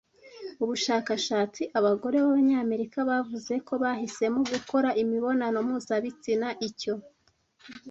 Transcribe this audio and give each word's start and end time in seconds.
Ubushakashatsi 0.63 1.63
abagore 1.79 2.15
b'Abanyamerika 2.23 2.97
bavuze 3.09 3.53
ko 3.67 3.73
bahisemo 3.83 4.39
gukora 4.53 4.89
imibonano 5.01 5.57
mpuzabitsina 5.67 6.47
icyo 6.67 6.93